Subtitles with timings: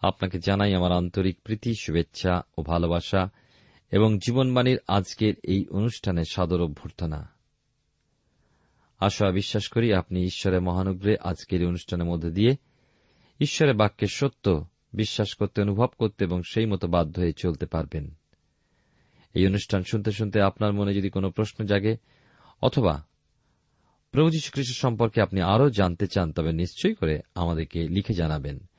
[0.00, 3.30] আপনাকে জানাই আমার আন্তরিক প্রীতি, শুভেচ্ছা ও ভালোবাসা
[3.90, 7.30] এবং জীবনবাণীর আজকের এই অনুষ্ঠানে সাদর অভ্যর্থনা।
[8.98, 12.56] আশা বিশ্বাস করি আপনি ঈশ্বরের মহানুগ্রহে আজকের অনুষ্ঠানের মধ্যে দিয়ে
[13.40, 18.14] ঈশ্বরের বাক্যের সত্য বিশ্বাস করতে, অনুভব করতে এবং সেই মতো বাধ্য হয়ে চলতে পারবেন।
[19.34, 21.96] এই অনুষ্ঠান শুনতে শুনতে আপনার মনে যদি কোনো প্রশ্ন জাগে
[22.62, 23.06] অথবা
[24.12, 28.69] প্রভু যীশু সম্পর্কে আপনি আরও জানতে চান, তবে নিশ্চয়ই করে আমাদেরকে লিখে জানাবেন।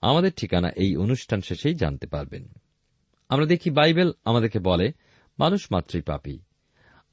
[0.00, 2.48] আমাদের ঠিকানা এই অনুষ্ঠান শেষেই জানতে পারবেন।
[3.28, 4.92] আমরা দেখি বাইবেল আমাদেরকে বলে,
[5.38, 6.38] মানুষ মাত্রই পাপী।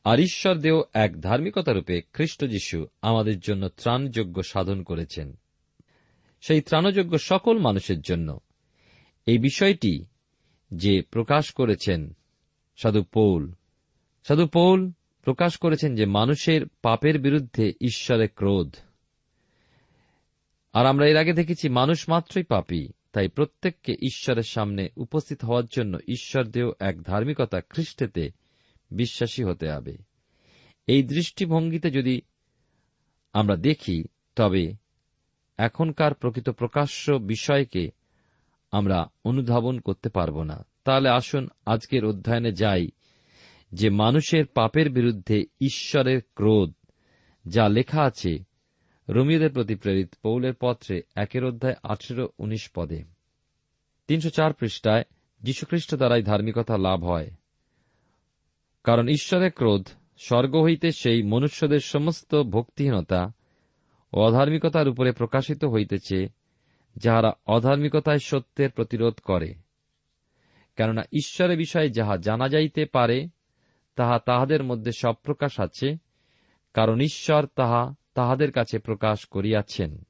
[0.04, 5.40] আর ঈশ্বর দেও এক ধার্মিকতারূপে খ্রিস্ট যীশু আমাদের জন্য ত্রাণযোগ্য সাধন করেছেন।
[6.42, 8.40] সেই ত্রাণযোগ্য সকল মানুষের জন্য।
[9.26, 10.06] এই বিষয়টি
[10.74, 12.14] যে প্রকাশ করেছেন
[12.78, 13.54] সাধু পৌল
[14.24, 18.76] সাধু পৌল প্রকাশ করেছেন যে মানুষের পাপের বিরুদ্ধে ঈশ্বরের ক্রোধ।
[20.74, 25.98] আর আমরা এর আগে দেখেছি মানুষ মাত্রই পাপী, তাই প্রত্যেককে ঈশ্বরের সামনে উপস্থিত হওয়ার জন্য
[26.08, 28.30] ঈশ্বর দেও এক ধার্মিকতা খ্রিস্টেতে
[28.92, 29.98] বিশ্বাসী হতে হবে।
[30.88, 32.22] এই দৃষ্টিভঙ্গিতে যদি
[33.34, 34.04] আমরা দেখি,
[34.36, 34.74] তবে
[35.58, 37.92] এখনকার প্রকৃত প্রকাশ্য বিষয়কে
[38.72, 42.88] আমরা অনুধাবন করতে পারব না। তাহলে আসুন আজকের অধ্যয়নে যাই
[43.72, 46.74] যে মানুষের পাপের বিরুদ্ধে ঈশ্বরের ক্রোধ,
[47.48, 48.53] যা লেখা আছে
[49.10, 53.04] রোমিওদের প্রতি প্রেরিত পৌলের পত্রে একের অধ্যায় আঠেরো উনিশ পদে।
[54.08, 55.04] তিনশো চার পৃষ্ঠায়
[55.42, 57.32] যীশুখ্রিস্ট দ্বারাই ধার্মিকতা লাভ হয়।
[58.84, 59.88] কারণ ঈশ্বরের ক্রোধ,
[60.18, 63.32] স্বর্গ হইতে সেই মনুষ্যদের সমস্ত ভক্তিহীনতা
[64.14, 66.28] ও অধার্মিকতার উপরে প্রকাশিত হইতেছে,
[66.96, 69.54] যাহারা অধার্মিকতায় সত্যের প্রতিরোধ করে।
[70.76, 73.28] কেননা ঈশ্বরের বিষয়ে যাহা জানা যাইতে পারে,
[73.96, 75.98] তাহা তাহাদের মধ্যে সব প্রকাশ আছে,
[76.74, 80.04] কারণ ঈশ্বর তাহা তাহাদের কাছে প্রকাশ করিয়াছেন।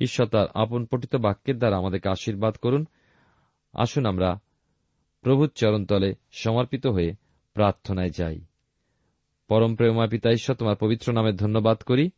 [0.00, 2.86] ঈশ্বর তার আপন পঠিত বাক্যের দ্বারা আমাদেরকে আশীর্বাদ করুন।
[3.72, 4.40] আসুন আমরা
[5.20, 7.14] প্রভুর চরণতলে সমর্পিত হয়ে
[7.54, 8.40] প্রার্থনায় যাই।
[9.48, 12.10] পরম প্রেমা পিতা ঈশ্বর, তোমার পবিত্র নামে ধন্যবাদ করি।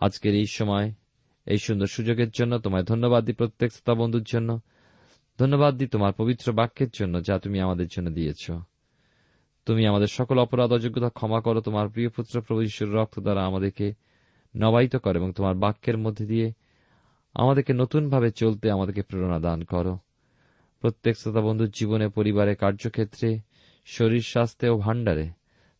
[0.00, 0.92] আজকের এই সময়,
[1.46, 4.60] এই সুন্দর সুযোগের জন্য তোমায় ধন্যবাদ দিই প্রত্যেক শ্রোতা বন্ধুর জন্য।
[5.38, 8.50] ধন্যবাদ দিই তোমার পবিত্র বাক্যের জন্য যা তুমি আমাদের জন্য দিয়েছ।
[9.66, 13.94] তুমি আমাদের সকল অপরাধ অযোগ্যতা ক্ষমা করো, তোমার প্রিয় পুত্র প্রভু ঈশ্বরের রক্ত দ্বারা আমাদেরকে
[14.56, 16.52] নবায়িত করো এবং তোমার বাক্যের মধ্যে দিয়ে
[17.34, 19.98] আমাদেরকে নতুনভাবে চলতে আমাদেরকে প্রেরণা দান করো।
[20.80, 23.38] প্রত্যেক শ্রোতা বন্ধুর জীবনে, পরিবারে, কার্যক্ষেত্রে,
[23.86, 25.30] শরীর স্বাস্থ্যে ও ভাণ্ডারে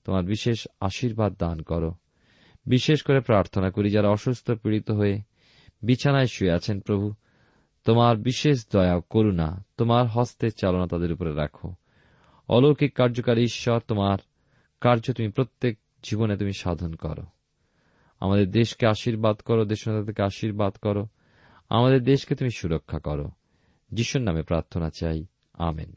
[0.04, 1.94] তোমার বিশেষ আশীর্বাদ দান করো।
[2.66, 5.20] বিশেষ করে প্রার্থনা করি, যারা অসুস্থ, পীড়িত হয়ে
[5.82, 7.14] বিছানায় শুয়ে আছেন, প্রভু,
[7.84, 11.74] তোমার বিশেষ দয়া করুণা তোমার হস্তের চালনা তাদের উপরে রাখো।
[12.49, 14.19] অলৌকিক কার্যকারী ঈশ্বর, তোমার
[14.81, 17.27] কার্য তুমি প্রত্যেক জীবনে তুমি সাধন করো।
[18.21, 21.07] আমাদের দেশকে আশীর্বাদ করো দেশকে আশীর্বাদ করো।
[21.69, 23.31] আমাদের দেশকে তুমি সুরক্ষা করো।
[23.93, 25.95] যিশুর নামে প্রার্থনা চাই। আমেন।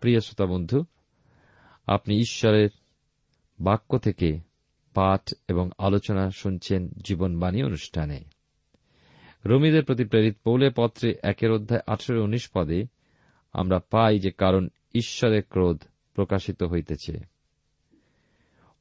[0.00, 0.84] প্রিয় শ্রোতা বন্ধু,
[1.86, 2.68] আপনি ঈশ্বরের
[3.60, 4.40] বাক্য থেকে
[4.94, 8.24] পাঠ এবং আলোচনা শুনছেন জীবনবাণী অনুষ্ঠানে।
[9.46, 12.84] রমিদের প্রতি প্রেরিত পৌলে পত্রে একের অধ্যায় আঠেরো উনিশ পদে
[13.52, 15.82] আমরা পাই যে কারণ ঈশ্বরের ক্রোধ
[16.14, 17.20] প্রকাশিত হইতেছে।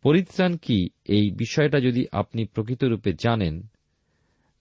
[0.04, 0.90] পরিত্রাণ কি?
[1.06, 3.68] এই বিষয়টা যদি আপনি প্রকৃতরূপে জানেন,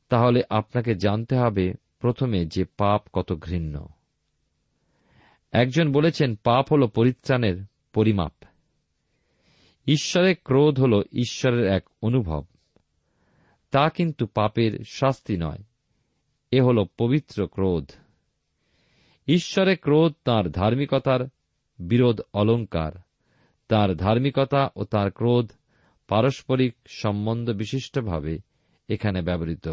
[0.08, 3.88] তাহলে আপনাকে জানতে হবে প্রথমে যে পাপ কত ঘৃণ্য।
[5.52, 7.56] একজন বলেছেন, পাপ হল পরিত্রাণের
[7.93, 8.32] পরিমাপ।
[9.87, 12.44] ঈশ্বরের ক্রোধ হল ঈশ্বরের এক অনুভব।
[13.70, 15.58] তা কিন্তু পাপের শাস্তি নয়।
[16.50, 17.91] এ হল পবিত্র ক্রোধ।
[19.26, 21.20] ঈশ্বরে ক্রোধ তার ধার্মিকতার
[21.79, 22.93] বিরোধ অলঙ্কার
[23.69, 25.50] তার ধার্মিকতা ও তার ক্রোধ
[26.08, 28.38] পারস্পরিক সম্বন্ধ বিশিষ্টভাবে
[28.88, 29.69] এখানে ব্যবহৃত।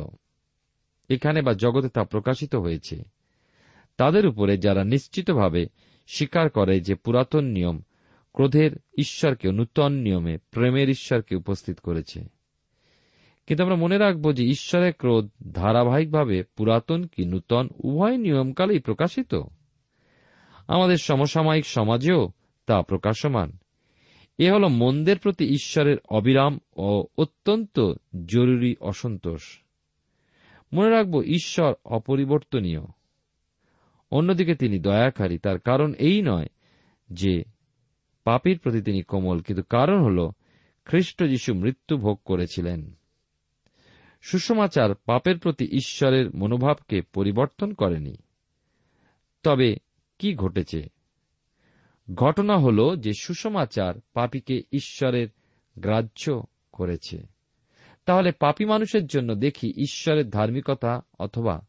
[1.10, 3.04] এখানে বা জগতে তা প্রকাশিত হয়েছে।
[3.98, 5.68] তাদের উপরে যারা নিশ্চিতভাবে
[6.08, 7.82] স্বীকার করে যে পুরাতন নিয়ম
[8.34, 12.37] ক্রোধের ঈশ্বরকে নূতন নিয়মে প্রেমের ঈশ্বরকে উপস্থিত করেছে।
[13.48, 19.36] কিন্তু আমরা মনে রাখব যে ঈশ্বরের ক্রোধ ধারাবাহিকভাবে পুরাতন কি নূতন, উভয় নিয়মকালেই প্রকাশিত।
[20.68, 22.30] আমাদের সমসাময়িক সমাজেও
[22.66, 23.58] তা প্রকাশমান।
[24.38, 27.94] এ হল মন্দের প্রতি ঈশ্বরের অবিরাম ও অত্যন্ত
[28.26, 29.60] জরুরি অসন্তোষ।
[30.74, 32.82] মনে রাখব ঈশ্বর অপরিবর্তনীয়।
[34.12, 36.48] অন্যদিকে তিনি দয়াকারী, তার কারণ এই নয়
[37.10, 37.44] যে
[38.24, 40.32] পাপির প্রতি তিনি কোমল, কিন্তু কারণ হল
[40.86, 42.98] খ্রিস্ট যিশু মৃত্যু ভোগ করেছিলেন।
[44.22, 48.16] সুষমাচার পাপের প্রতি ঈশ্বরের মনোভাবকে পরিবর্তন করেনি।
[49.44, 49.78] তবে
[50.20, 50.90] কি ঘটেছে?
[52.14, 55.28] ঘটনা হল যে সুষমাচার পাপীকে ঈশ্বরের
[55.80, 57.28] গ্রাহ্য করেছে।
[58.06, 61.66] তাহলে পাপী মানুষের জন্য দেখি ঈশ্বরের ধার্মিকতা অথবা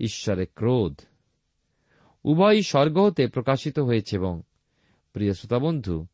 [0.00, 1.00] ঈশ্বরের ক্রোধ।
[2.24, 4.42] উভয়ই স্বর্গ হতে প্রকাশিত হয়েছে এবং,
[5.12, 6.06] প্রিয় শ্রোতাবন্ধু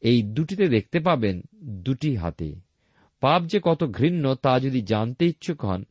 [0.00, 2.69] এই দুটিতে দেখতে পাবেন দুটি হাতে।
[3.22, 5.82] পাপ যে কত ঘৃণ্য তা যদি জানতে ইচ্ছুক হন,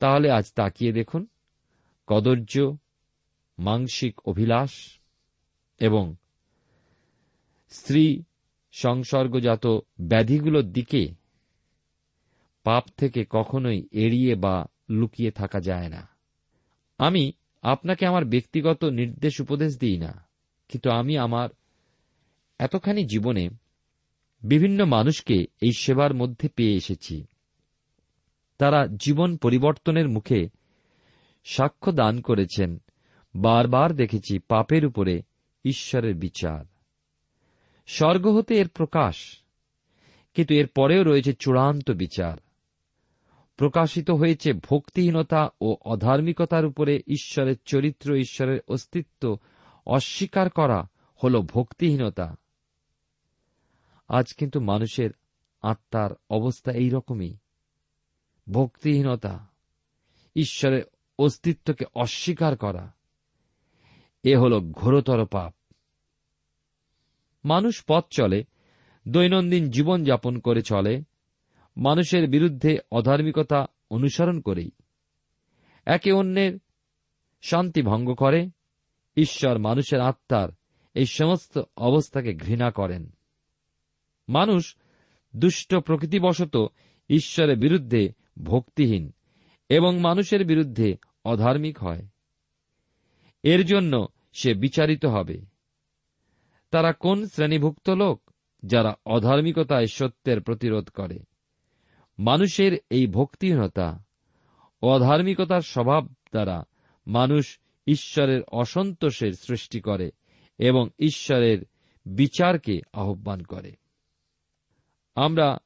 [0.00, 1.22] তাহলে আজ তাকিয়ে দেখুন।
[2.08, 2.54] কদর্য
[3.58, 4.72] মাংসিক অভিলাষ
[5.80, 6.04] এবং
[7.72, 8.04] স্ত্রী
[8.74, 9.64] সংসর্গজাত
[10.00, 11.02] ব্যাধিগুলোর দিকে
[12.66, 14.54] পাপ থেকে কখনোই এড়িয়ে বা
[14.90, 16.02] লুকিয়ে থাকা যায় না।
[17.00, 17.24] আমি
[17.64, 20.12] আপনাকে আমার ব্যক্তিগত নির্দেশ উপদেশ দিই না,
[20.70, 21.48] কিন্তু আমি আমার
[22.60, 23.44] এতখানি জীবনে
[24.42, 27.24] বিভিন্ন মানুষকে এই সেবার মধ্যে পেয়ে এসেছি।
[28.58, 30.48] তারা জীবন পরিবর্তনের মুখে
[31.44, 32.78] সাক্ষ্য দান করেছেন।
[33.34, 35.22] বারবার দেখেছি পাপের উপরে
[35.64, 36.64] ঈশ্বরের বিচার।
[37.86, 39.38] স্বর্গ হতে এর প্রকাশ,
[40.34, 42.36] কিন্তু এর পরেও রয়েছে চূড়ান্ত বিচার।
[43.56, 49.38] প্রকাশিত হয়েছে ভক্তিহীনতা ও অধার্মিকতার উপরে ঈশ্বরের চরিত্র, ঈশ্বরের অস্তিত্ব
[49.86, 50.88] অস্বীকার করা
[51.24, 52.36] হল ভক্তিহীনতা।
[54.08, 55.10] আজ কিন্তু মানুষের
[55.62, 57.36] আত্মার অবস্থা এই রকমই।
[58.50, 59.48] ভক্তিহীনতা,
[60.36, 60.82] ঈশ্বরের
[61.18, 62.94] অস্তিত্বকে অস্বীকার করা,
[64.22, 65.54] এ হল ঘোরতর পাপ।
[67.44, 68.44] মানুষ পথ চলে,
[69.08, 71.02] দৈনন্দিন জীবন যাপন করে চলে,
[71.76, 74.70] মানুষের বিরুদ্ধে অধার্মিকতা অনুসরণ করেই।
[75.86, 76.58] একে অন্যের
[77.42, 78.50] শান্তি ভঙ্গ করে,
[79.16, 80.48] ঈশ্বর মানুষের আত্মার
[80.94, 83.17] এই সমস্ত অবস্থাকে ঘৃণা করেন।
[84.28, 84.76] মানুষ
[85.36, 86.66] দুষ্ট প্রকৃতিবশত
[87.10, 89.12] ঈশ্বরের বিরুদ্ধে ভক্তিহীন
[89.68, 92.06] এবং মানুষের বিরুদ্ধে অধার্মিক হয়।
[93.42, 95.44] এর জন্য সে বিচারিত হবে।
[96.70, 98.30] তারা কোন শ্রেণীভুক্ত লোক
[98.64, 101.18] যারা অধার্মিকতায় সত্যের প্রতিরোধ করে?
[102.18, 104.04] মানুষের এই ভক্তিহীনতা
[104.82, 106.64] অধার্মিকতার স্বভাব দ্বারা
[107.06, 110.10] মানুষ ঈশ্বরের অসন্তোষের সৃষ্টি করে
[110.58, 111.58] এবং ঈশ্বরের
[112.06, 113.76] বিচারকে আহ্বান করে।
[115.18, 115.58] আমরা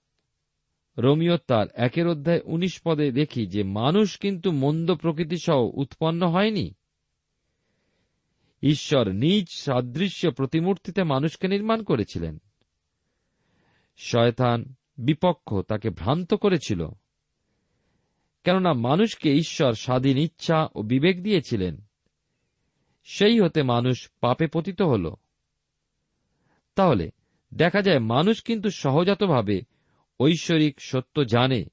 [0.99, 6.75] রোমিও তার একের অধ্যায় উনিশ পদে দেখি যে মানুষ কিন্তু মন্দ প্রকৃতি সহ উৎপন্ন হয়নি।
[8.62, 12.38] ঈশ্বর নিজ সাদৃশ্য প্রতিমূর্তিতে মানুষকে নির্মাণ করেছিলেন।
[13.97, 16.88] শয়তান বিপক্ষ তাকে ভ্রান্ত করেছিল।
[18.44, 21.85] কেননা মানুষকে ঈশ্বর স্বাধীন ইচ্ছা ও বিবেক দিয়েছিলেন।
[23.04, 25.14] সেই হতে মানুষ পাপে পতিত হল।
[26.75, 27.11] তাহলে
[27.54, 29.61] দেখা যায় মানুষ কিন্তু সহজাতভাবে
[30.21, 31.64] ঐশ্বরিক সত্য জানে।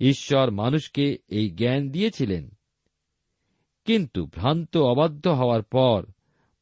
[0.00, 2.50] ঈশ্বর মানুষকে এই জ্ঞান দিয়েছিলেন।
[3.84, 6.06] কিন্তু ভ্রান্ত অবাধ্য হওয়ার পর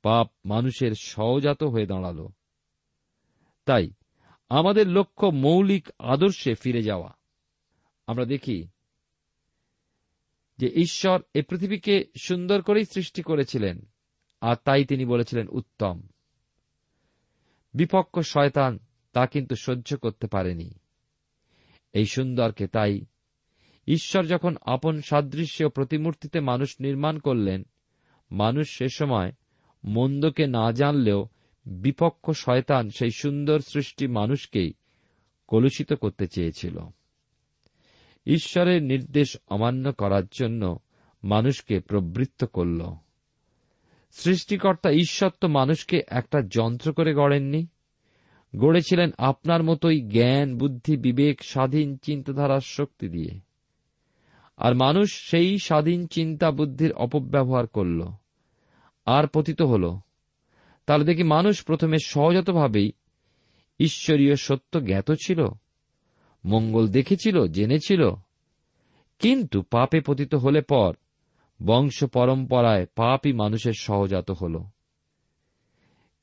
[0.03, 2.29] পাপ মানুষের সহজাত হয়ে দাঁড়াল।
[3.65, 3.91] তাই
[4.49, 7.17] আমাদের লক্ষ্য মৌলিক আদর্শে ফিরে যাওয়া।
[8.07, 8.69] আমরা দেখি
[10.59, 13.91] যে ঈশ্বর এ পৃথিবীকে সুন্দর করেই সৃষ্টি করেছিলেন,
[14.41, 16.03] আর তাই তিনি বলেছিলেন উত্তম।
[17.75, 18.79] বিপক্ষ শয়তান
[19.13, 20.75] তা কিন্তু সহ্য করতে পারেনি।
[21.93, 23.01] এই সুন্দরকে তাই
[23.87, 27.63] ঈশ্বর যখন আপন সাদৃশ্য প্রতিমূর্তিতে মানুষ নির্মাণ করলেন,
[28.31, 29.33] মানুষ সে সময়
[29.85, 31.29] মন্দকে না জানলেও
[31.67, 34.73] বিপক্ষ শয়তান সেই সুন্দর সৃষ্টি মানুষকেই
[35.47, 36.79] কলুষিত করতে চেয়েছিল।
[38.27, 40.79] ঈশ্বরের নির্দেশ অমান্য করার জন্য
[41.25, 42.81] মানুষকে প্রবৃত্ত করল।
[44.13, 47.67] সৃষ্টিকর্তা ঈশ্বর তো মানুষকে একটা যন্ত্র করে গড়েননি।
[48.57, 53.41] গড়েছিলেন আপনার মতোই জ্ঞান, বুদ্ধি, বিবেক, স্বাধীন চিন্তাধারার শক্তি দিয়ে।
[54.57, 58.03] আর মানুষ সেই স্বাধীন চিন্তা বুদ্ধির অপব্যবহার করল।
[59.07, 59.99] আর পতিত হল।
[60.87, 62.93] তাহলে দেখি মানুষ প্রথমে সহজাতভাবেই
[63.79, 65.47] ঈশ্বরীয় সত্য জ্ঞাত ছিল,
[66.45, 68.11] মঙ্গল দেখেছিল, জেনেছিল,
[69.19, 70.95] কিন্তু পাপে পতিত হলে পর
[71.67, 74.65] বংশ পরম্পরায় পাপই মানুষের সহজাত হল।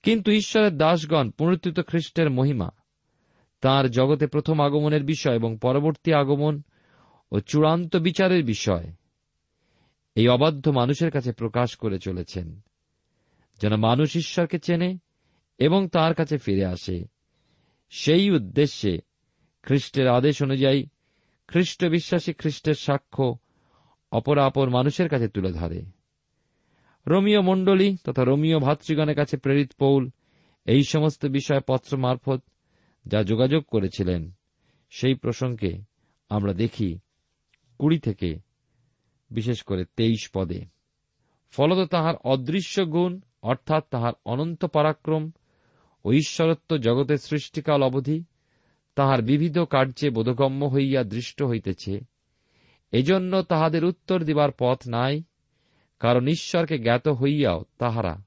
[0.03, 2.69] কিন্তু ঈশ্বরের দাসগণ পুনরুত্থিত খ্রিস্টের মহিমা,
[3.61, 6.61] তার জগতে প্রথম আগমনের বিষয় এবং পরবর্তী আগমন
[7.31, 8.91] ও চূড়ান্ত বিচারের বিষয়
[10.15, 12.59] এই অবাধ্য মানুষের কাছে প্রকাশ করে চলেছেন,
[13.61, 14.97] যেন মানুষ ঈশ্বরকে চেনে
[15.57, 17.05] এবং তার কাছে ফিরে আসে।
[17.89, 18.99] সেই উদ্দেশ্যে
[19.63, 20.87] খ্রিস্টের আদেশ অনুযায়ী
[21.47, 23.37] খ্রিস্ট বিশ্বাসী খ্রিস্টের সাক্ষ্য
[24.11, 25.85] অপরাপর মানুষের কাছে তুলে ধরে।
[27.07, 30.09] রোমিও মণ্ডলী তথা রোমিও ভাতৃগণের কাছে প্রেরিত পৌল
[30.65, 32.41] এই সমস্ত বিষয় পত্র মারফত
[33.05, 34.31] যা যোগাযোগ করেছিলেন,
[34.89, 35.81] সেই প্রসঙ্গে
[36.29, 36.99] আমরা দেখি
[37.79, 38.39] কুড়ি থেকে
[39.31, 40.65] বিশেষ করে তেইশ পদে।
[41.51, 45.31] ফলত তাহার অদৃশ্য গুণ অর্থাৎ তাহার অনন্ত পরাক্রম
[46.05, 48.23] ও ঈশ্বরত্ব জগতের সৃষ্টিকাল অবধি
[48.95, 52.08] তাহার বিবিধ কার্যে বোধগম্য হইয়া দৃষ্ট হইতেছে।
[52.91, 55.23] এজন্য তাহাদের উত্তর দিবার পথ নাই,
[55.99, 58.23] কারণ ঈশ্বরকে জ্ঞাত হইয়াও তাহারা।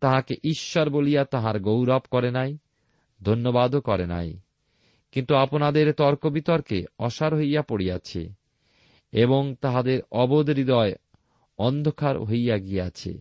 [0.00, 2.58] তাহাকে ঈশ্বর বলিয়া তাহার গৌরব করে নাই,
[3.22, 4.38] ধন্যবাদও করে নাই।
[5.12, 8.32] কিন্তু আপনাদের তর্ক বিতর্কে অসার হইয়া পড়িয়াছে,
[9.12, 10.94] এবং তাহাদের অবোধ হৃদয়
[11.58, 13.18] অন্ধকার হইয়া গিয়াছে।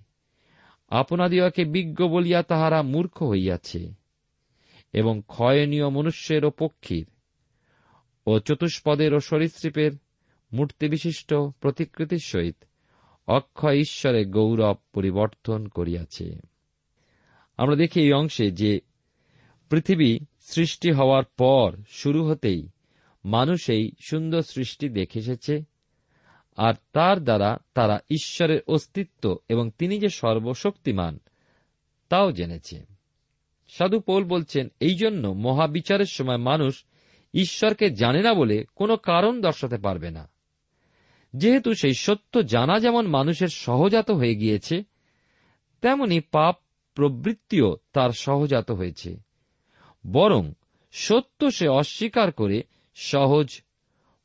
[0.90, 3.94] আপনাদিওকে বিজ্ঞ বলিয়া তাহারা মূর্খ হইয়াছে,
[4.94, 7.06] এবং ক্ষয়নীয় মনুষ্যের ও পক্ষীর
[8.28, 9.92] ও চতুষ্পদের ও সরীসৃপের
[10.54, 12.56] মূর্তিবিশিষ্ট প্রতিকৃতির সহিত
[13.28, 16.40] অক্ষয় ঈশ্বরে গৌরব পরিবর্তন করিয়াছে।
[17.58, 18.80] আমরা দেখি এই অংশে যে
[19.70, 22.68] পৃথিবী সৃষ্টি হওয়ার পর শুরু হতেই
[23.26, 25.64] মানুষ এই সুন্দর সৃষ্টি দেখে এসেছে,
[26.56, 31.20] আর তার দ্বারা তারা ঈশ্বরের অস্তিত্ব এবং তিনি যে সর্বশক্তিমান,
[32.10, 32.86] তাও জেনেছে।
[33.70, 36.86] সাধু পৌল বলছেন, এই জন্য মহাবিচারের সময় মানুষ
[37.34, 40.33] ঈশ্বরকে জানে না বলে কোনো কারণ দর্শাতে পারবে না।
[41.36, 44.84] যেহেতু সেই সত্য জানা যেমন মানুষের সহজাত হয়ে গিয়েছে,
[45.82, 46.60] তেমনি পাপ
[46.96, 49.18] প্রবৃত্তিও তার সহজাত হয়েছে।
[50.08, 50.54] বরং
[50.92, 52.64] সত্য সে অস্বীকার করে
[52.96, 53.62] সহজ,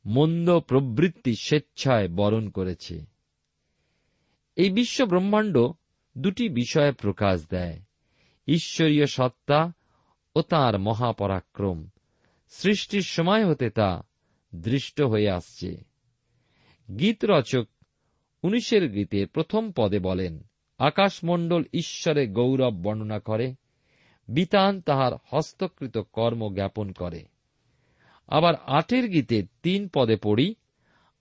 [0.05, 3.05] মন্দ প্রবৃত্তি স্বেচ্ছায় বরণ করেছে।
[4.55, 5.67] এই বিশ্ব ব্রহ্মাণ্ড
[6.17, 7.79] দুটি বিষয়ে প্রকাশ দেয়,
[8.47, 9.73] ঈশ্বরীয় সত্তা
[10.35, 11.87] ও তাঁর মহাপরাক্রম।
[12.49, 14.03] সৃষ্টির সময় হতে তা
[14.55, 15.88] দৃষ্ট হয়ে আসছে।
[16.97, 17.65] গীত রচক
[18.43, 20.43] উনিশের গীতের প্রথম পদে বলেন,
[20.77, 23.55] আকাশমণ্ডল ঈশ্বরে গৌরব বর্ণনা করে,
[24.27, 27.25] বিতান তাহার হস্তকৃত কর্ম জ্ঞাপন করে।
[28.27, 30.55] আবার আটের গীতে তিন পদে পড়ি,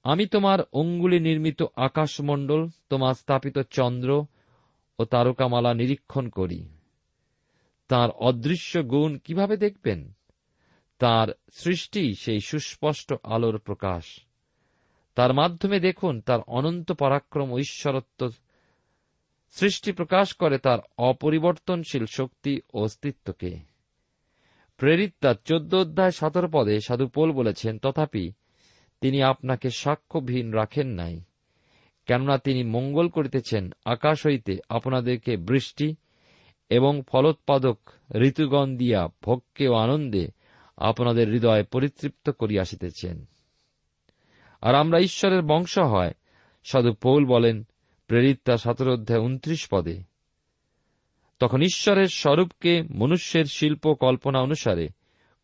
[0.03, 4.27] আমি তোমার অঙ্গুলি নির্মিত আকাশমণ্ডল, তোমার স্থাপিত চন্দ্র
[4.99, 6.69] ও তারকামালা নিরীক্ষণ করি।
[7.89, 10.13] তার অদৃশ্য গুণ কীভাবে দেখবেন?
[10.99, 14.27] তার সৃষ্টি সেই সুস্পষ্ট আলোর প্রকাশ।
[15.19, 18.31] তার মাধ্যমে দেখুন, তার অনন্ত পরাক্রম ঈশ্বরত্ব
[19.51, 23.59] সৃষ্টি প্রকাশ করে তার অপরিবর্তনশীল শক্তি ও অস্তিত্বকে।
[24.77, 28.33] প্রেরিত তার চোদ্দ অধ্যায় সতেরো পদে সাধু পোল বলেছেন, তথাপি
[29.01, 31.21] তিনি আপনাকে সাক্ষ্যহীন রাখেন নাই,
[32.07, 35.97] কেননা তিনি মঙ্গল করিতেছেন, আকাশ হইতে আপনাদেরকে বৃষ্টি
[36.71, 37.79] এবং ফলোৎপাদক
[38.17, 40.29] ঋতুগণ দিয়া ভোগকে ও আনন্দে
[40.77, 43.27] আপনাদের হৃদয় পরিতৃপ্ত করিয়া আসিতেছেন।
[44.61, 46.15] আর আমরা ঈশ্বরের বংশ হয়।
[46.65, 47.67] সাধু পৌল বলেন
[48.07, 50.03] প্রেরিত তার সতেরো অধ্যায় উনত্রিশ পদে।
[51.38, 54.88] তখন ঈশ্বরের স্বরূপকে মনুষ্যের শিল্প কল্পনা অনুসারে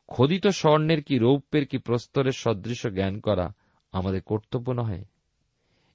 [0.08, 3.52] খোদিত স্বর্ণের কি, রৌপ্যের কি প্রস্তরের সদৃশ জ্ঞান করা
[3.92, 5.04] আমাদের কর্তব্য নহে।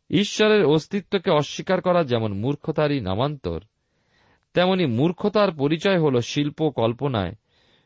[0.09, 3.61] ঈশ্বরের অস্তিত্বকে অস্বীকার করা যেমন মূর্খতারই নামান্তর,
[4.53, 7.35] তেমনি মূর্খতার পরিচয় হল শিল্প কল্পনায়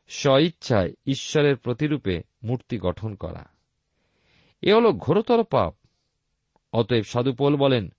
[0.08, 3.46] স্বইচ্ছায় ঈশ্বরের প্রতিরূপে মূর্তি গঠন করা।
[4.64, 5.76] এ হল ঘোরতর পাপ।
[6.74, 7.94] অতএব সাধুপোল বলেন,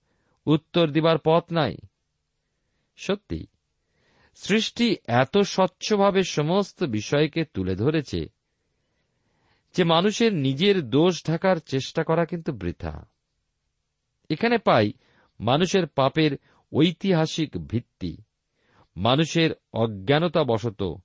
[0.45, 1.77] উত্তর দিবার পথ নাই।
[2.95, 3.47] সত্যি,
[4.35, 8.29] সৃষ্টি এত স্বচ্ছভাবে সমস্ত বিষয়কে তুলে ধরেছে
[9.75, 13.05] যে মানুষের নিজের দোষ ঢাকার চেষ্টা করা কিন্তু বৃথা।
[14.29, 14.93] এখানে পাই
[15.39, 16.37] মানুষের পাপের
[16.73, 18.17] ঐতিহাসিক ভিত্তি।
[18.97, 20.95] মানুষের অজ্ঞানতা অজ্ঞানতাবশত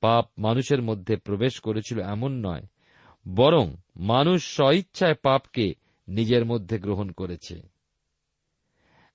[0.00, 2.66] পাপ মানুষের মধ্যে প্রবেশ করেছিল এমন নয়
[3.36, 5.74] বরং মানুষ স্বইচ্ছায় পাপকে
[6.08, 7.62] নিজের মধ্যে গ্রহণ করেছে।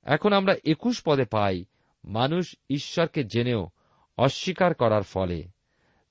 [0.04, 1.66] এখন আমরা একুশ পদে পাই,
[2.06, 3.70] মানুষ ঈশ্বরকে জেনেও
[4.18, 5.44] অস্বীকার করার ফলে।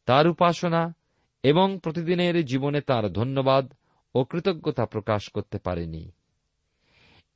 [0.06, 0.94] তার উপাসনা
[1.42, 3.72] এবং প্রতিদিনের জীবনে তার ধন্যবাদ
[4.14, 6.10] ও কৃতজ্ঞতা প্রকাশ করতে পারেনি।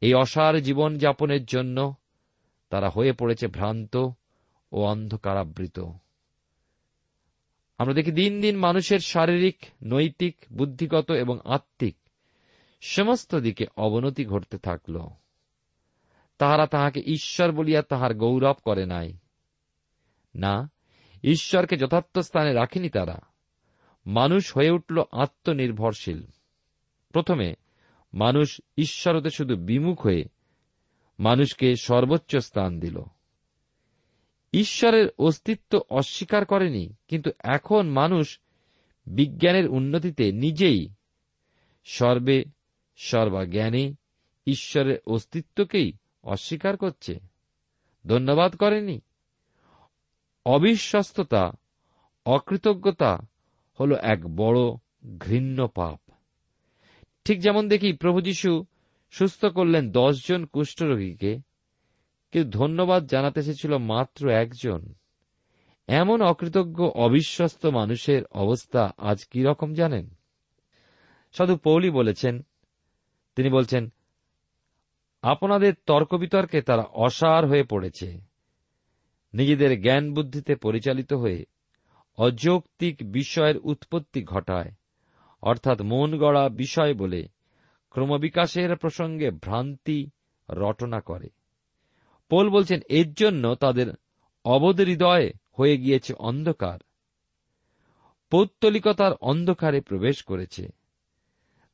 [0.01, 1.95] এই অসার জীবন যাপনের জন্য
[2.71, 3.97] তারা হয়ে পড়েছে ভ্রান্ত
[4.73, 5.81] ও অন্ধকারাবৃত।
[7.79, 11.97] আমরা দেখি দিন দিন মানুষের শারীরিক, নৈতিক, বুদ্ধিগত এবং আত্মিক
[12.81, 15.09] সমস্ত দিকে অবনতি ঘটতে থাকল।
[16.39, 19.17] তাহারা তাহাকে ঈশ্বর বলিয়া তাহার গৌরব করে নাই।
[20.37, 20.71] না,
[21.25, 23.19] ঈশ্বরকে যথার্থ স্থানে রাখেনি তারা।
[24.07, 26.23] মানুষ হয়ে উঠল আত্মনির্ভরশীল।
[27.13, 27.55] প্রথমে,
[28.15, 30.25] মানুষ ঈশ্বরতে শুধু বিমুখ হয়ে
[31.19, 33.03] মানুষকে সর্বোচ্চ স্থান দিল।
[34.57, 38.41] ঈশ্বরের অস্তিত্ব অস্বীকার করেনি, কিন্তু এখন মানুষ
[39.07, 40.89] বিজ্ঞানের উন্নতিতে নিজেই
[41.85, 42.45] সর্বে
[42.97, 43.95] সর্বাজ্ঞানে
[44.47, 47.21] ঈশ্বরের অস্তিত্বকেই অস্বীকার করছে।
[48.07, 49.01] ধন্যবাদ করেনি।
[50.47, 51.53] অবিশ্বস্ততা,
[52.27, 53.19] অকৃতজ্ঞতা
[53.81, 54.59] হল এক বড়
[55.19, 56.01] ঘৃণ্য পাপ।
[57.25, 58.65] ঠিক যেমন দেখি প্রভু যীশু
[59.11, 61.46] সুস্থ করলেন দশজন কুষ্ঠরোগীকে
[62.33, 64.95] কিন্তু ধন্যবাদ জানাতে এসেছিল মাত্র একজন।
[65.87, 70.15] এমন অকৃতজ্ঞ, অবিশ্বস্ত মানুষের অবস্থা আজ কি রকম জানেন?
[71.33, 72.43] সাধু পৌলি বলেছেন,
[73.37, 73.93] তিনি বলছেন,
[75.23, 78.21] আপনাদের তর্ক বিতর্কে তারা অসার হয়ে পড়েছে।
[79.35, 81.45] নিজেদের জ্ঞান বুদ্ধিতে পরিচালিত হয়ে
[82.17, 84.73] অযৌক্তিক বিষয়ের উৎপত্তি ঘটায়।
[85.43, 87.29] অর্থাৎ মন গড়া বিষয় বলে
[87.91, 90.11] ক্রমবিকাশের প্রসঙ্গে ভ্রান্তি
[90.51, 91.29] রটনা করে।
[92.29, 93.87] পোল বলছেন, এর জন্য তাদের
[94.45, 96.79] অবধ হৃদয় হয়ে গিয়েছে অন্ধকার।
[98.31, 100.69] পৌত্তলিকতার অন্ধকারে প্রবেশ করেছে।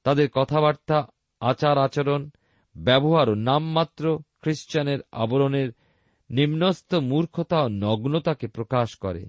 [0.04, 1.06] তাদের কথাবার্তা,
[1.40, 2.30] আচার আচরণ,
[2.76, 5.72] ব্যবহার ও নামমাত্র খ্রিস্টানের আবরণের
[6.30, 9.28] নিম্নস্থ মূর্খতা ও নগ্নতাকে প্রকাশ করে।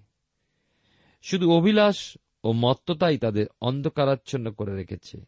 [1.22, 5.25] শুধু অভিলাষ ও মত্ততাই তাদের অন্ধকারাচ্ছন্ন করে রেখেছে।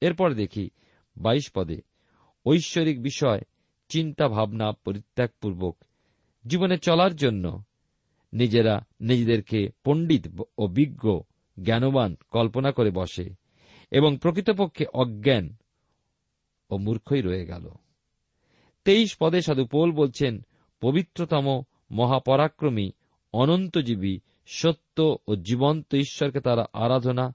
[0.00, 0.70] এরপর দেখি,
[1.16, 1.80] বাইশ পদে
[2.46, 3.40] ঐশ্বরিক বিষয়
[3.90, 5.84] চিন্তা ভাবনা পরিত্যাগপূর্বক
[6.46, 7.62] জীবনে চলার জন্য
[8.32, 10.26] নিজেরা নিজেদেরকে পণ্ডিত
[10.58, 11.20] ও বিজ্ঞ,
[11.62, 13.34] জ্ঞানবান কল্পনা করে বসে
[13.90, 15.56] এবং প্রকৃতপক্ষে অজ্ঞান
[16.70, 17.70] ও মূর্খই রয়ে গেল।
[18.84, 20.40] তেইশ পদে সাধু পোল বলছেন,
[20.80, 22.90] পবিত্রতম মহাপরাক্রমী
[23.32, 27.34] অনন্তজীবী সত্য ও জীবন্ত ঈশ্বরকে তারা আরাধনা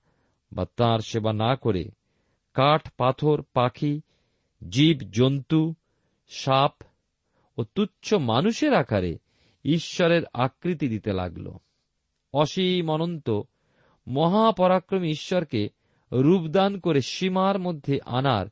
[0.52, 1.92] বা তাঁর সেবা না করে
[2.54, 4.02] কাঠ, পাথর, পাখি,
[4.70, 5.74] জীব, জন্তু
[6.28, 6.84] সাপ
[7.58, 9.18] ও তুচ্ছ মানুষের আকারে
[9.66, 11.52] ঈশ্বরের আকৃতি দিতে লাগল।
[12.34, 13.42] অসীম অনন্ত,
[14.08, 15.70] মহাপরাক্রমী ঈশ্বরকে
[16.12, 18.46] রূপদান করে সীমার মধ্যে আনার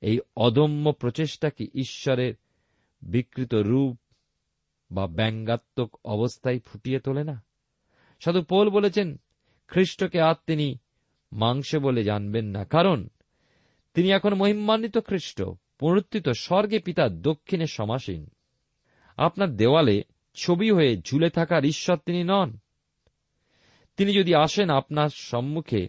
[0.00, 2.34] এই অদম্য প্রচেষ্টা কি ঈশ্বরের
[3.02, 3.98] বিকৃত রূপ
[4.90, 7.44] বা ব্যঙ্গাত্মক অবস্থায় ফুটিয়ে তোলে না।
[8.20, 9.20] সাধু পোল বলেছেন,
[9.68, 10.78] খ্রিস্টকে আর তিনি
[11.32, 13.08] মাংসে বলে জানবেন না, কারণ
[13.94, 15.42] তিনি এখন মহিমান্বিত খ্রিস্ট।
[15.78, 18.30] পুনরুত্থিত স্বর্গে পিতা দক্ষিণে সমাসীন।
[19.16, 20.02] আপনার দেওয়ালে
[20.34, 22.58] ছবি হয়ে ঝুলে থাকার ঈশ্বর তিনি নন।
[23.96, 25.88] তিনি যদি আসেন আপনার সম্মুখে,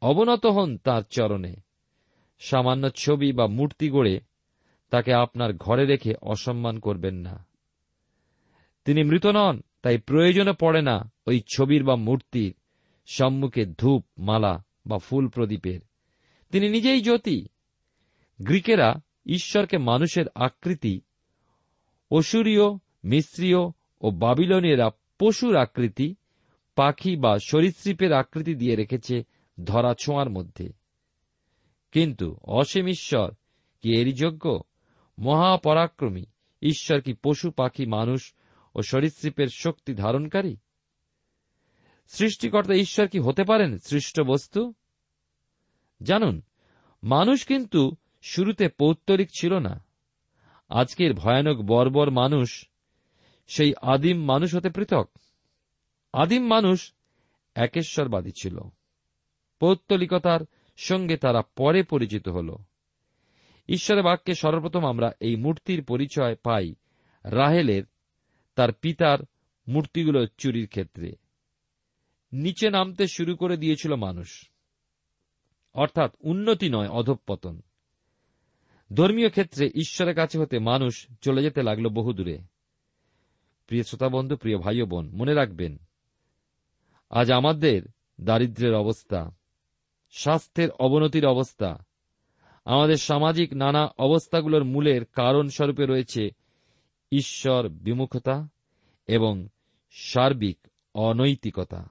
[0.00, 1.54] অবনত হন তার চরণে।
[2.38, 4.20] সামান্য ছবি বা মূর্তি গড়ে
[4.90, 7.46] তাকে আপনার ঘরে রেখে অসম্মান করবেন না।
[8.84, 12.54] তিনি মৃত নন, তাই প্রয়োজনে পড়ে না ওই ছবির বা মূর্তির
[13.06, 15.80] সম্মুখে ধূপ, মালা বা ফুল প্রদীপের।
[16.50, 17.48] তিনি নিজেই জ্যোতি।
[18.42, 21.00] গ্রীকেরা ঈশ্বরকে মানুষের আকৃতি,
[22.10, 22.62] অসুরীয়,
[23.04, 23.58] মিশ্রীয়
[24.00, 26.14] ও বাবিলনীয়রা পশুর আকৃতি,
[26.74, 29.22] পাখি বা সরীসৃপের আকৃতি দিয়ে রেখেছে
[29.64, 30.72] ধরা ছোঁয়ার মধ্যে।
[31.92, 33.30] কিন্তু অসীম ঈশ্বর
[33.82, 34.60] কি এরই যোগ্য?
[35.18, 36.24] মহাপরাক্রমী
[36.62, 38.34] ঈশ্বর কি পশু, পাখি, মানুষ
[38.74, 40.56] ও সরীসৃপের শক্তি ধারণকারী?
[42.08, 44.74] সৃষ্টিকর্তা ঈশ্বর কি হতে পারেন সৃষ্ট বস্তু?
[46.02, 46.42] জানুন,
[47.02, 49.84] মানুষ কিন্তু শুরুতে পৌত্তরিক ছিল না।
[50.68, 52.68] আজকের ভয়ানক বর্বর মানুষ
[53.46, 55.10] সেই আদিম মানুষ হতে পৃথক।
[56.12, 56.92] আদিম মানুষ
[57.54, 58.58] একেশ্বরবাদী ছিল।
[59.60, 60.40] পৌত্তলিকতার
[60.76, 62.56] সঙ্গে তারা পরে পরিচিত হল।
[63.68, 66.74] ঈশ্বরের বাক্যে সর্বপ্রথম আমরা এই মূর্তির পরিচয় পাই
[67.24, 67.82] রাহেলের,
[68.54, 69.18] তার পিতার
[69.68, 71.12] মূর্তিগুলো চুরির ক্ষেত্রে।
[72.32, 74.50] নিচে নামতে শুরু করে দিয়েছিল মানুষ।
[75.74, 77.62] অর্থাৎ উন্নতি নয়, অধঃপতন।
[78.94, 82.38] ধর্মীয় ক্ষেত্রে ঈশ্বরের কাছে হতে মানুষ চলে যেতে লাগল বহুদূরে।
[83.66, 85.78] প্রিয় শ্রোতাবন্ধু, প্রিয় ভাই বোন, মনে রাখবেন,
[87.10, 87.82] আজ আমাদের
[88.20, 89.30] দারিদ্রের অবস্থা,
[90.10, 91.84] স্বাস্থ্যের অবনতির অবস্থা,
[92.64, 96.30] আমাদের সামাজিক নানা অবস্থাগুলোর মূলের কারণ স্বরূপে রয়েছে
[97.12, 98.48] ঈশ্বর বিমুখতা
[99.06, 99.48] এবং
[99.90, 100.58] সার্বিক
[100.94, 101.88] অনৈতিকতা।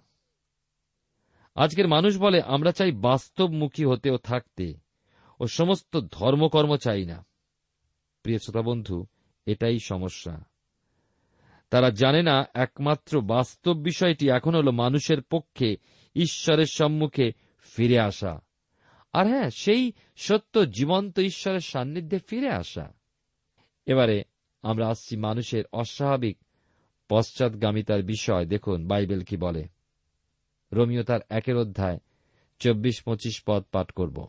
[1.55, 4.86] আজকের মানুষ বলে আমরা চাই বাস্তবমুখী হতেও থাকতে।
[5.39, 7.25] ও সমস্ত ধর্মকর্ম চাই না।
[8.23, 9.05] প্রিয় শ্রোতা বন্ধু,
[9.45, 10.43] এটাই সমস্যা।
[11.69, 15.77] তারা জানে না একমাত্র বাস্তব বিষয়টি এখন হল মানুষের পক্ষে
[16.15, 18.41] ঈশ্বরের সম্মুখে ফিরে আসা।
[19.13, 22.93] আর হ্যাঁ সেই সত্য জীবন্ত ঈশ্বরের সান্নিধ্যে ফিরে আসা।
[23.85, 24.23] এবারে
[24.61, 26.37] আমরা আসছি মানুষের অস্বাভাবিক
[27.09, 29.67] পশ্চাৎগামিতার বিষয়। দেখুন, বাইবেল কি বলে?
[30.73, 31.99] রোমিও তার একের অধ্যায়
[32.59, 34.27] চব্বিশ পঁচিশ পদ পাঠ করব।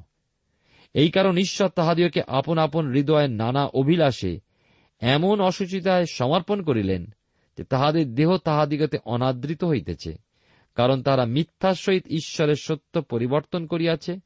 [0.95, 4.41] এই কারণ ঈশ্বর তাহাদিওকে আপন আপন হৃদয়ের নানা অভিলাষে
[5.01, 7.07] এমন অসুচিতায় সমর্পণ করিলেন
[7.59, 10.17] যে তাহাদের দেহ তাহাদিগতে অনাদৃত হইতেছে,
[10.75, 14.21] কারণ তারা মিথ্যার সহিত ঈশ্বরের সত্য পরিবর্তন করিয়াছে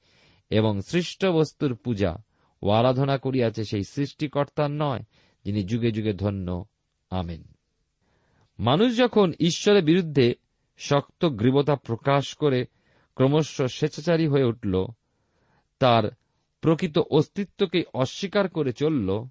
[0.51, 2.23] এবং সৃষ্ট বস্তুর পূজা
[2.63, 5.01] ও আরাধনা করিয়াছে সেই সৃষ্টিকর্তার নয়,
[5.45, 6.65] যিনি যুগে যুগে ধন্য।
[7.11, 7.45] আমেন।
[8.59, 10.35] মানুষ যখন ঈশ্বরের বিরুদ্ধে
[10.79, 12.67] শক্ত গ্রীবতা প্রকাশ করে
[13.15, 14.87] ক্রমশ স্বেচ্ছাচারী হয়ে উঠল,
[15.79, 16.11] তার
[16.63, 19.25] প্রকৃত অস্তিত্বকে অস্বীকার করে চলল,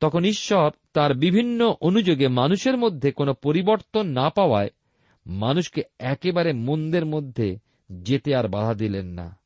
[0.00, 4.70] তখন ঈশ্বর তার বিভিন্ন অনুযোগে মানুষের মধ্যে কোনো পরিবর্তন না পাওয়ায়
[5.26, 7.58] মানুষকে একেবারে মন্দের মধ্যে
[7.92, 9.38] যেতে আর বাধা দিলেন না।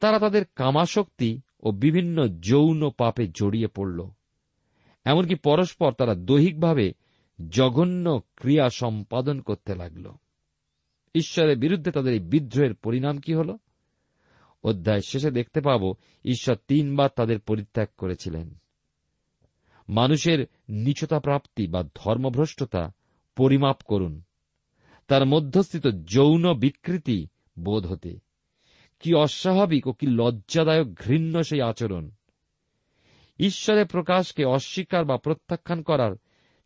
[0.00, 4.10] তারা তাদের কামাশক্তি ও বিভিন্ন যৌন পাপে জড়িয়ে পড়ল।
[5.04, 6.92] এমনকি পরস্পর তারা দৈহিকভাবে
[7.50, 10.12] জঘন্য ক্রিয়া সম্পাদন করতে লাগল।
[11.14, 13.56] ঈশ্বরের বিরুদ্ধে তাদের এই বিদ্রোহের পরিণাম কি হল?
[14.62, 15.94] অধ্যায় শেষে দেখতে পাব,
[16.24, 18.54] ঈশ্বর তিনবার তাদের পরিত্যাগ করেছিলেন।
[19.88, 22.92] মানুষের নিচতা প্রাপ্তি বা ধর্মভ্রষ্টতা
[23.36, 24.22] পরিমাপ করুন।
[25.08, 27.26] তার মধ্যস্থিত যৌন বিকৃতি
[27.58, 28.18] বোধ হতে।
[29.00, 32.10] কি অস্বাভাবিক ও কি লজ্জাদায়ক ঘৃণ্য সেই আচরণ।
[33.38, 36.16] ঈশ্বরের প্রকাশকে অস্বীকার বা প্রত্যাখ্যান করার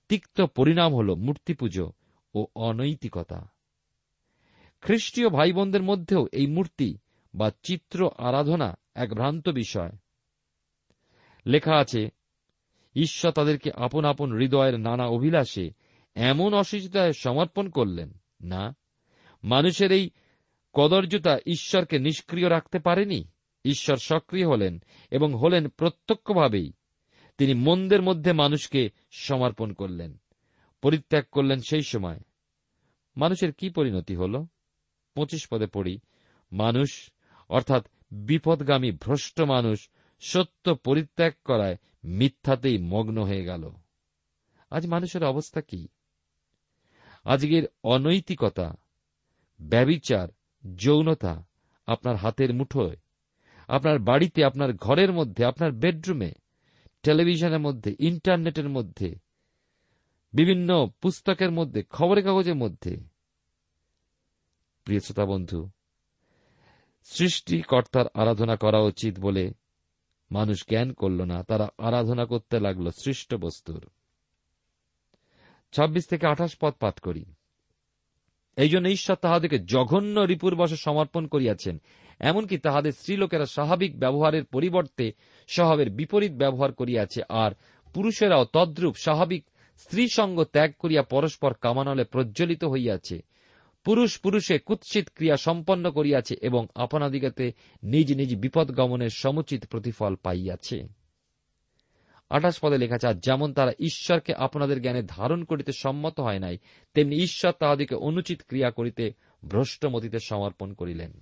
[0.09, 1.93] তিক্ত পরিণাম হল মূর্তিপুজো
[2.35, 3.51] ও অনৈতিকতা।
[4.81, 6.99] খ্রিস্টীয় ভাই বোনদের মধ্যেও এই মূর্তি
[7.35, 9.91] বা চিত্র আরাধনা এক ভ্রান্ত বিষয়।
[11.47, 12.09] লেখা আছে,
[12.95, 15.71] ঈশ্বর তাদেরকে আপন আপন হৃদয়ের নানা অভিলাষে
[16.15, 18.77] এমন অসুচিতায় সমর্পণ করলেন। না,
[19.45, 20.11] মানুষের এই
[20.73, 23.25] কদর্যতা ঈশ্বরকে নিষ্ক্রিয় রাখতে পারেনি।
[23.65, 26.73] ঈশ্বর সক্রিয় হলেন এবং হলেন প্রত্যক্ষভাবেই।
[27.39, 30.21] তিনি মন্দের মধ্যে মানুষকে সমর্পণ করলেন,
[30.83, 32.21] পরিত্যাগ করলেন সেই সময়।
[33.17, 34.47] মানুষের কি পরিণতি হল?
[35.15, 35.99] পঁচিশ পদে পড়ি,
[36.53, 37.11] মানুষ
[37.49, 39.89] অর্থাৎ বিপদগামী ভ্রষ্ট মানুষ
[40.21, 43.71] সত্য পরিত্যাগ করায় মিথ্যাতেই মগ্ন হয়ে গেল।
[44.71, 45.89] আজ মানুষের অবস্থা কি?
[47.25, 48.75] আজকের অনৈতিকতা,
[49.61, 50.29] ব্যবিচার,
[50.77, 51.47] যৌনতা
[51.87, 52.97] আপনার হাতের মুঠোয়,
[53.69, 56.33] আপনার বাড়িতে, আপনার ঘরের মধ্যে, আপনার বেডরুমে,
[57.03, 59.15] টেলিভিশনের মধ্যে, ইন্টারনেটের মধ্যে,
[60.33, 62.97] বিভিন্ন পুস্তকের মধ্যে, খবরের কাগজের মধ্যে।
[64.85, 65.71] প্রিয় শ্রোতা বন্ধু
[67.05, 69.53] সৃষ্টিকর্তার আরাধনা করা উচিত বলে
[70.31, 73.91] মানুষ জ্ঞান করল না। তারা আরাধনা করতে লাগল সৃষ্ট বস্তুর।
[75.73, 77.25] ছাব্বিশ থেকে আঠাশ পদ পাঠ করি।
[78.57, 81.81] এই জন্য ঈশ্বর তাহাদেরকে জঘন্য রিপুর বসে সমর্পণ করিয়াছেন।
[82.21, 85.13] এমনকি তাহাদের স্ত্রীলোকেরা স্বাভাবিক ব্যবহারের পরিবর্তে
[85.49, 87.53] স্বভাবের বিপরীত ব্যবহার করিয়াছে আর
[87.95, 93.34] পুরুষেরাও তদ্রূপ স্বাভাবিক স্ত্রী সঙ্গ ত্যাগ করিয়া পরস্পর কামানলে প্রজ্বলিত হইয়াছে।
[93.85, 100.89] পুরুষ পুরুষে কুৎসিত ক্রিয়া সম্পন্ন করিয়াছে এবং আপনাদিগতে নিজ নিজ বিপদ গমনের সমুচিত প্রতিফল পাইয়াছে।
[102.31, 106.59] আঠাশ পদে লেখা আছে যেমন তারা ঈশ্বরকে আপনাদের জ্ঞানে ধারণ করিতে সম্মত হয় নাই,
[106.95, 109.13] তেমনি ঈশ্বর তাহাদিকে অনুচিত ক্রিয়া করিতে
[109.49, 111.21] ভ্রষ্টমতিতে সমর্পণ করিলেন।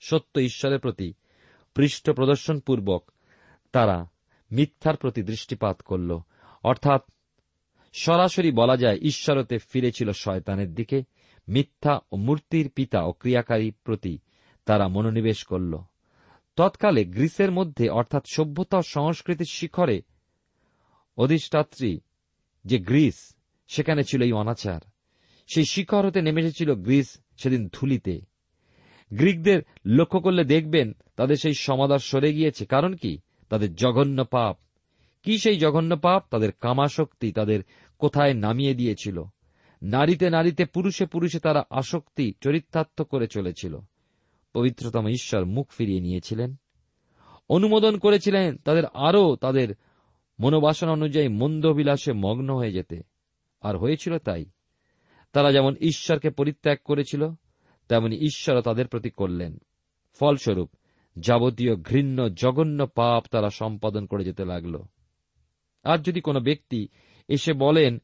[0.00, 1.14] সত্য ঈশ্বরের প্রতি
[1.74, 3.10] পৃষ্ঠ প্রদর্শনপূর্বক
[3.72, 4.10] তারা
[4.52, 6.18] মিথ্যার প্রতি দৃষ্টিপাত করল।
[6.62, 7.02] অর্থাৎ
[7.92, 11.02] সরাসরি বলা যায়, ঈশ্বরতে ফিরেছিল শয়তানের দিকে
[11.48, 14.18] মিথ্যা ও মূর্তির পিতা ও ক্রিয়াকারী প্রতি
[14.64, 15.78] তারা মনোনিবেশ করল।
[16.56, 20.02] তৎকালে গ্রিসের মধ্যে, অর্থাৎ সভ্যতা সংস্কৃতির শিখরে,
[21.16, 22.00] অধিষ্ঠাত্রী
[22.64, 23.34] যে গ্রিস,
[23.68, 24.80] সেখানে ছিল এই অনাচার।
[25.46, 28.20] সেই শিখর হতে নেমে এসেছিল গ্রিস সেদিন ধুলিতে।
[29.14, 33.18] গ্রিকদের লক্ষ্য করলে দেখবেন তাদের সেই সমাদার সরে গিয়েছে। কারণ কি?
[33.48, 34.58] তাদের জঘন্য পাপ।
[35.22, 36.24] কি সেই জঘন্য পাপ?
[36.30, 37.60] তাদের কামাশক্তি তাদের
[37.98, 39.24] কোথায় নামিয়ে দিয়েছিল?
[39.82, 43.78] নারীতে নারীতে, পুরুষে পুরুষে তারা আসক্তি, চরিতার্থ করে চলেছিল।
[44.52, 46.56] পবিত্রতম ঈশ্বর মুখ ফিরিয়ে নিয়েছিলেন।
[47.48, 49.74] অনুমোদন করেছিলেন তাদের আরও তাদের
[50.40, 53.02] মনোবাসনা অনুযায়ী মন্দবিলাসে মগ্ন হয়ে যেতে।
[53.60, 54.44] আর হয়েছিল তাই।
[55.32, 57.30] তারা যেমন ঈশ্বরকে পরিত্যাগ করেছিল,
[57.88, 59.58] তেমনি ঈশ্বরও তাদের প্রতি করলেন।
[60.18, 60.70] ফলস্বরূপ,
[61.20, 64.82] যাবতীয় ঘৃণ্য, জঘন্য পাপ তারা সম্পাদন করে যেতে লাগল।
[65.84, 66.88] আর যদি কোনো ব্যক্তি
[67.28, 67.98] এসে বলেন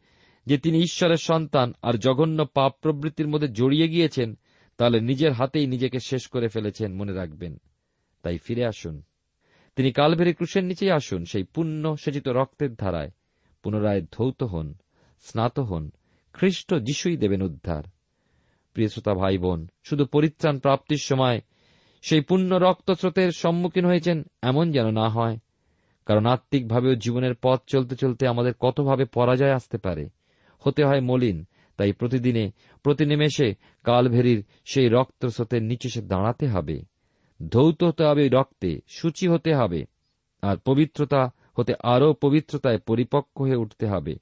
[0.47, 4.39] যে তিনি ঈশ্বরের সন্তান আর জঘন্য পাপ প্রবৃত্তির মধ্যে জড়িয়ে গিয়েছেন,
[4.79, 7.61] তাহলে নিজের হাতেই নিজেকে শেষ করে ফেলেছেন মনে রাখবেন।
[8.23, 9.03] তাই ফিরে আসুন।
[9.77, 13.11] তিনি কালভেরি ক্রুশের নিচেই আসুন, সেই পুণ্য সেচিত রক্তের ধারায়।
[13.63, 14.75] পুনরায় ধৌত হন,
[15.21, 15.91] স্নাত হন,
[16.33, 17.83] খ্রিস্ট যিশুই দেবেন উদ্ধার।
[18.75, 21.41] প্রিয় শ্রোতা ভাই বোন শুধু পরিত্রাণ প্রাপ্তির সময়
[22.03, 25.39] সেই পূর্ণ রক্তস্রোতের সম্মুখীন হয়েছেন এমন যেন না হয়,
[26.07, 30.09] কারণ আত্মিকভাবেও জীবনের পথ চলতে চলতে আমাদের কতভাবে পরাজয় আসতে পারে।
[30.67, 31.45] হতে হয় মলিন।
[31.77, 32.51] তাই প্রতিদিনে
[32.83, 36.83] প্রতি নিমেষে কালভেরির সেই রক্তস্রোতের নিচে সে দাঁড়াতে হবে।
[37.49, 39.87] ধৌত হতে হবে রক্তে, সূচি হতে হবে।
[40.43, 44.15] আর পবিত্রতা হতে আরও পবিত্রতায় পরিপক্ক হয়ে উঠতে হবে।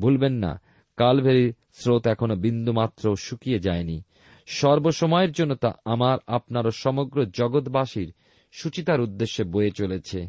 [0.00, 0.60] ভুলবেন না,
[0.96, 4.02] কালভেরির স্রোত এখনও বিন্দুমাত্র শুকিয়ে যায়নি।
[4.46, 8.12] সর্বসময়ের জন্য তা আমার, আপনার ও সমগ্র জগৎবাসীর
[8.52, 10.28] সুচিতার উদ্দেশ্যে বয়ে চলেছে।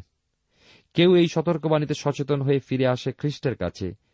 [0.94, 4.05] কেউ এই সতর্কবাণীতে সচেতন হয়ে ফিরে আসে খ্রিস্টের কাছে।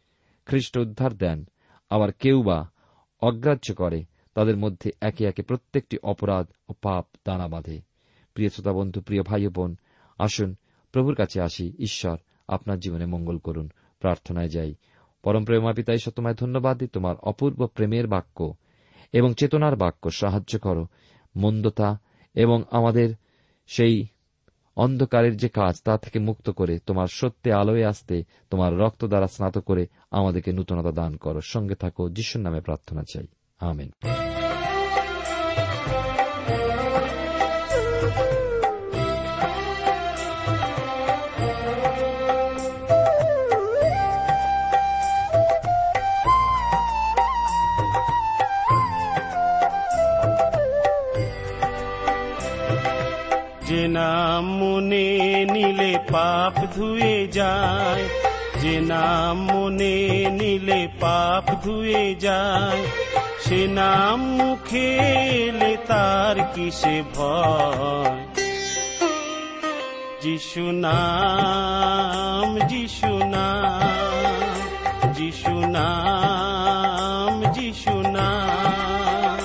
[0.46, 1.48] খ্রিস্ট উদ্ধার দেন,
[1.90, 2.70] আবার কেউ বা
[3.20, 7.80] অগ্রাহ্য করে, তাদের মধ্যে একে একে প্রত্যেকটি অপরাধ ও পাপ দানা বাঁধে।
[8.34, 9.76] প্রিয় শ্রোতা বন্ধু, প্রিয় ভাই বোন,
[10.18, 10.56] আসুন
[10.92, 12.16] প্রভুর কাছে আসি। ঈশ্বর
[12.48, 14.74] আপনার জীবনে মঙ্গল করুন, প্রার্থনায় যাই।
[15.22, 15.72] পরম প্রেমা
[16.16, 18.54] তোমায় ধন্যবাদ দিই তোমার অপূর্ব প্রেমের বাক্য
[19.12, 20.86] এবং চেতনার বাক্য। সাহায্য করো
[21.36, 21.98] মন্দতা
[22.34, 23.14] এবং আমাদের
[23.66, 24.06] সেই
[24.76, 29.58] অন্ধকারের যে কাজ তা থেকে মুক্ত করে তোমার সত্যে আলোয় আসতে তোমার রক্ত দ্বারা স্নাত
[29.58, 33.26] করে আমাদেরকে নূতনতা দান করো। সঙ্গে থাকো, যিশুর নামে প্রার্থনা চাই।
[33.58, 33.90] আমেন।
[56.56, 58.08] পাপ ধুয়ে যায়।
[58.60, 62.82] যে নাম মনে নিলে পাপ ধুয়ে যায়।
[63.40, 64.98] সে নাম মুখে
[65.48, 68.26] এলে তার কিসে ভয়?
[70.22, 79.38] যিশু নাম যিশু নাম যিশু নাম যিশু নাম।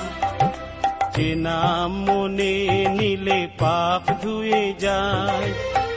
[1.15, 5.76] যে নাম মনে নিলে পাপ ধুয়ে যায়।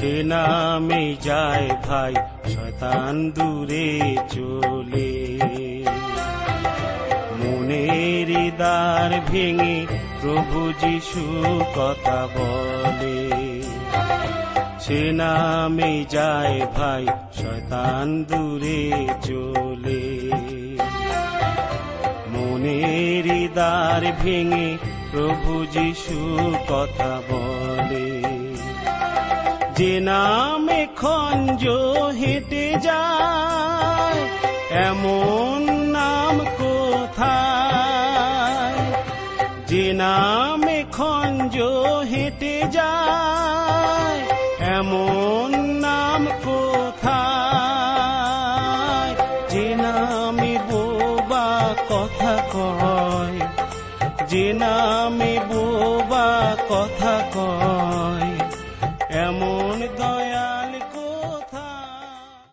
[0.00, 2.14] সে নামে যায় ভাই,
[2.48, 5.40] শতান দূরে চলে।
[7.40, 9.86] মনের দ্বার ভেঙে
[10.20, 11.24] প্রভু যিশু
[11.76, 13.62] কথা বলে।
[14.80, 20.30] সে নামে যায় ভাই, শতান দূরে চলে।
[22.28, 24.78] মনের দ্বার ভেঙে
[25.10, 27.69] প্রভু যিশু কথা বলে।
[29.80, 31.68] যে নামে খঞ্জ
[32.20, 34.20] হেঁটে যায়,
[34.88, 38.78] এমন নাম কোথায়?
[39.66, 41.58] যে নামে খঞ্জ
[42.10, 44.20] হেঁটে যায়,
[44.76, 49.14] এমন নাম কোথায়?
[49.48, 53.38] যে নামে বোবা কথা কয়,
[54.28, 58.30] যে নামে বোবা কথা কয়